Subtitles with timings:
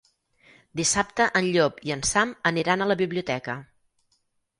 [0.79, 3.57] Dissabte en Llop i en Sam aniran a la biblioteca.